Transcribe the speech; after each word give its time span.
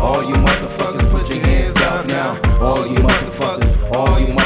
All 0.00 0.24
you 0.24 0.34
motherfuckers, 0.34 1.10
put 1.10 1.28
your 1.28 1.40
hands 1.40 1.76
up 1.76 2.06
now. 2.06 2.38
All 3.92 4.18
you 4.20 4.39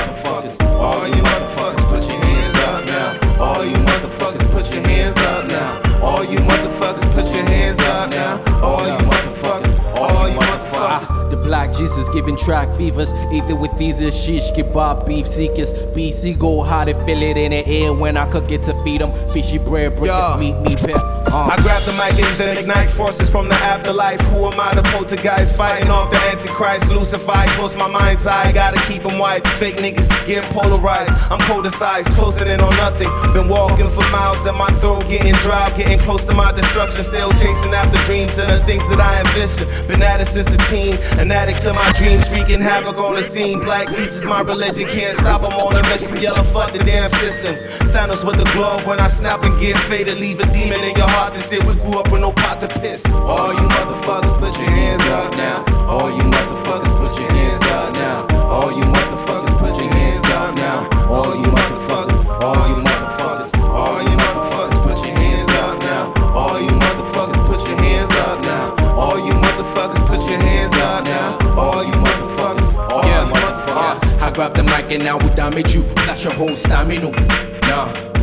motherfuckers. 10.89 11.31
The 11.31 11.37
black 11.37 11.73
Jesus 11.73 12.09
giving 12.09 12.37
track 12.37 12.75
fevers. 12.77 13.13
Either 13.33 13.57
with 13.57 13.77
these 13.79 14.01
or 14.03 14.11
shish 14.11 14.51
kebab 14.53 15.07
beef 15.07 15.27
seekers. 15.27 15.73
BC 15.73 16.39
go 16.39 16.63
hard 16.63 16.89
and 16.89 17.05
feel 17.07 17.23
it 17.23 17.37
in 17.37 17.51
the 17.51 17.67
air 17.67 17.93
when 17.93 18.17
I 18.17 18.31
cook 18.31 18.51
it 18.51 18.63
to 18.65 18.75
feed 18.85 19.01
them. 19.01 19.13
Fishy 19.33 19.59
bread, 19.59 19.97
breakfast, 19.97 20.39
meat, 20.39 20.55
meat, 20.61 20.79
pep. 20.79 21.03
Uh. 21.35 21.49
I 21.51 21.61
grab 21.63 21.83
the 21.85 21.93
mic 21.93 22.21
and 22.23 22.39
then 22.39 22.59
ignite 22.59 22.91
forces 22.91 23.29
from 23.29 23.49
the 23.49 23.55
afterlife. 23.55 24.21
Who 24.21 24.47
am 24.51 24.61
I, 24.61 24.75
the 24.75 24.83
poltergeist? 24.83 25.57
Fighting 25.57 25.91
off 25.91 26.11
the 26.11 26.21
antichrist, 26.21 26.91
Lucifer. 26.91 27.45
Close 27.57 27.75
my 27.77 27.89
mind's 27.89 28.27
eye, 28.27 28.53
gotta 28.53 28.81
keep 28.83 29.03
them 29.03 29.19
white. 29.19 29.47
Fake 29.55 29.77
niggas 29.77 30.09
get 30.27 30.53
polarized. 30.53 31.11
I'm 31.31 31.41
politicized, 31.41 32.15
closing 32.15 32.49
in 32.49 32.61
on 32.61 32.77
nothing. 32.77 33.09
Been 33.33 33.49
walking 33.49 33.89
for 33.89 34.09
miles 34.11 34.47
and 34.47 34.57
my 34.57 34.71
throat 34.81 35.09
getting 35.09 35.35
dry, 35.35 35.71
getting 35.77 35.99
close 35.99 36.25
to 36.27 36.35
my 36.35 36.53
destruction. 36.53 37.03
Still 37.03 37.33
chasing 37.33 37.75
after 37.75 38.03
dreams 38.05 38.39
and 38.39 38.51
the 38.51 38.65
things 38.67 38.89
that 38.89 39.01
I 39.01 39.21
envision. 39.21 39.67
Been 39.89 40.03
at 40.03 40.21
it 40.21 40.27
since 40.27 40.53
a 40.55 40.59
teen, 40.71 40.74
an 40.75 41.31
addict 41.31 41.63
to 41.63 41.73
my 41.73 41.93
dreams, 41.93 42.29
wreaking 42.31 42.61
havoc 42.61 42.97
on 42.99 43.15
the 43.15 43.23
scene. 43.23 43.61
Black 43.61 43.87
Jesus, 43.87 44.25
my 44.25 44.41
religion, 44.41 44.89
can't 44.89 45.17
stop. 45.17 45.43
I'm 45.43 45.53
on 45.53 45.77
a 45.77 45.83
mission, 45.89 46.21
yellow 46.21 46.43
fuck 46.43 46.73
the 46.73 46.79
damn 46.81 47.11
system. 47.11 47.55
Thanos 47.95 48.27
with 48.27 48.39
the 48.39 48.51
glove 48.53 48.87
when 48.87 48.99
I 48.99 49.07
snap 49.07 49.45
and 49.45 49.59
get 49.61 49.77
faded, 49.83 50.19
leave 50.19 50.41
a 50.41 50.53
demon 50.53 50.81
in 50.81 50.97
your 50.97 51.09
heart 51.09 51.33
to 51.35 51.39
sit. 51.39 51.63
We 51.65 51.75
grew 51.75 51.99
up 51.99 52.11
with 52.11 52.21
no 52.21 52.33
pot 52.33 52.61
to 52.61 52.69
piss. 52.69 53.05
All 53.07 53.53
you 53.55 53.69
motherfuckers, 53.69 54.37
put 54.39 54.59
your 54.61 54.71
hands 54.71 55.03
up 55.03 55.33
now. 55.33 55.65
All 55.87 56.11
you 56.11 56.25
motherfuckers, 56.25 56.84
Grab 74.35 74.53
the 74.57 74.65
mic 74.65 74.91
and 74.91 75.05
now 75.05 75.17
we 75.17 75.33
damage 75.37 75.77
you. 75.77 75.85
Flash 75.91 76.25
your 76.25 76.33
whole 76.33 76.57
stamina. 76.57 77.11
Nah. 77.69 78.14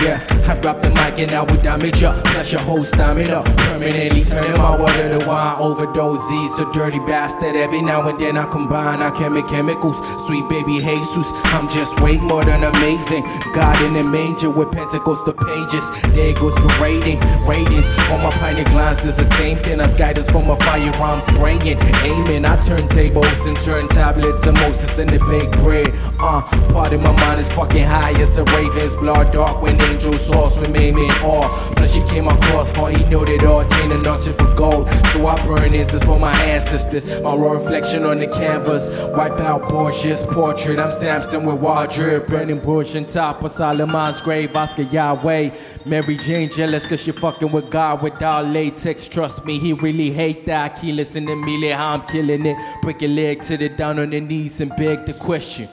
Yeah, 0.00 0.24
I 0.46 0.54
grab 0.60 0.80
the 0.80 0.90
mic 0.90 1.18
and 1.18 1.32
now 1.32 1.44
we 1.44 1.56
damage 1.56 2.00
ya. 2.00 2.12
Flash 2.22 2.52
your 2.52 2.60
whole 2.60 2.84
stamina. 2.84 3.42
Permanently 3.56 4.22
turning 4.22 4.56
my 4.56 4.76
water 4.76 5.08
to 5.08 5.26
wine. 5.26 5.56
Overdose 5.58 6.30
a 6.60 6.72
dirty 6.72 7.00
bastard. 7.00 7.56
Every 7.56 7.82
now 7.82 8.06
and 8.08 8.18
then 8.20 8.36
I 8.36 8.46
combine 8.46 9.02
our 9.02 9.10
chemi- 9.10 9.48
chemicals. 9.48 9.98
Sweet 10.26 10.48
baby 10.48 10.78
Jesus, 10.78 11.32
I'm 11.46 11.68
just 11.68 12.00
way 12.00 12.16
more 12.16 12.44
than 12.44 12.62
amazing. 12.62 13.24
God 13.54 13.82
in 13.82 13.94
the 13.94 14.04
manger 14.04 14.50
with 14.50 14.70
Pentecostal 14.70 15.32
pages. 15.32 15.90
There 16.14 16.32
goes 16.34 16.54
the 16.54 16.78
rating. 16.80 17.18
Ratings 17.46 17.88
for 17.90 18.18
my 18.18 18.30
pioneer 18.38 18.64
glances, 18.66 19.16
the 19.16 19.24
same 19.24 19.58
thing 19.58 19.80
as 19.80 19.96
guidance 19.96 20.30
for 20.30 20.42
my 20.42 20.56
firearm 20.60 21.20
spraying. 21.20 21.78
Aiming, 22.02 22.44
I 22.44 22.56
turn 22.60 22.88
tables 22.88 23.46
and 23.46 23.60
turn 23.60 23.88
tablets 23.88 24.46
of 24.46 24.54
Moses 24.54 24.98
in 24.98 25.08
the 25.08 25.18
big 25.28 25.50
bread. 25.58 25.88
Uh, 26.20 26.42
part 26.72 26.92
of 26.92 27.00
my 27.00 27.12
mind 27.12 27.40
is 27.40 27.50
fucking 27.50 27.84
high 27.84 28.12
It's 28.20 28.38
a 28.38 28.44
raven's 28.44 28.94
blood 28.96 29.32
dark 29.32 29.60
when 29.62 29.78
angels 29.88 30.26
sauce 30.26 30.60
with 30.60 30.70
me 30.70 30.88
in 30.88 31.10
awe. 31.22 31.48
Plus 31.74 31.92
she 31.92 32.02
came 32.04 32.28
across 32.28 32.70
for 32.72 32.90
he 32.90 33.02
knew 33.04 33.24
that 33.24 33.44
all, 33.44 33.64
chain 33.68 33.92
and 33.92 34.02
notch 34.02 34.28
for 34.28 34.54
gold. 34.54 34.88
So 35.12 35.26
I 35.26 35.44
burn 35.44 35.72
this 35.72 35.94
is 35.94 36.02
for 36.04 36.18
my 36.18 36.32
ancestors. 36.42 37.06
My 37.20 37.34
raw 37.34 37.52
reflection 37.52 38.04
on 38.04 38.18
the 38.18 38.26
canvas. 38.26 38.90
Wipe 39.16 39.40
out 39.40 39.62
Borgia's 39.68 40.26
portrait. 40.26 40.78
I'm 40.78 40.92
Samson 40.92 41.44
with 41.44 41.60
wardrobe. 41.60 42.26
Burning 42.28 42.60
bush 42.60 42.94
on 42.96 43.06
top 43.06 43.42
of 43.42 43.50
Solomon's 43.50 44.20
grave. 44.20 44.54
Oscar 44.54 44.82
Yahweh. 44.82 45.50
Mary 45.86 46.16
Jane 46.18 46.50
jealous 46.50 46.86
cause 46.86 47.00
she 47.00 47.12
fucking 47.12 47.50
with 47.52 47.70
God 47.70 48.02
without 48.02 48.46
latex. 48.46 49.06
Trust 49.06 49.44
me, 49.44 49.58
he 49.58 49.72
really 49.72 50.10
hate 50.10 50.46
that. 50.46 50.80
Key 50.80 50.92
listen 50.92 51.26
to 51.26 51.36
me, 51.36 51.68
how 51.70 51.94
I'm 51.94 52.02
killing 52.06 52.46
it. 52.46 52.56
Break 52.82 53.02
your 53.02 53.10
leg 53.10 53.42
to 53.44 53.56
the 53.56 53.68
down 53.68 53.98
on 53.98 54.10
the 54.10 54.20
knees 54.20 54.60
and 54.60 54.70
beg 54.76 55.06
the 55.06 55.14
question. 55.14 55.68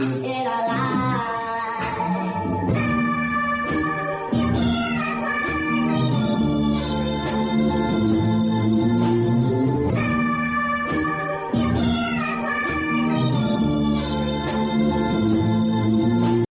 And 0.00 0.48
I 0.48 0.67